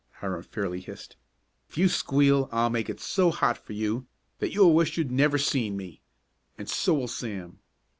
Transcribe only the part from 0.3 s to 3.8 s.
fairly hissed. "If you squeal I'll make it so hot for